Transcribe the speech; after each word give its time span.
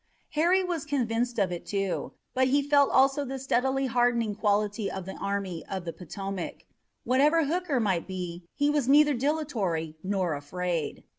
Harry 0.31 0.63
was 0.63 0.83
convinced 0.83 1.37
of 1.37 1.51
it, 1.51 1.63
too, 1.63 2.13
but 2.33 2.47
he 2.47 2.63
felt 2.63 2.89
also 2.89 3.23
the 3.23 3.37
steadily 3.37 3.85
hardening 3.85 4.33
quality 4.33 4.89
of 4.89 5.05
the 5.05 5.13
Army 5.17 5.63
of 5.69 5.85
the 5.85 5.93
Potomac. 5.93 6.65
Whatever 7.03 7.45
Hooker 7.45 7.79
might 7.79 8.07
be 8.07 8.47
he 8.55 8.67
was 8.71 8.89
neither 8.89 9.13
dilatory 9.13 9.95
nor 10.01 10.33
afraid. 10.33 11.03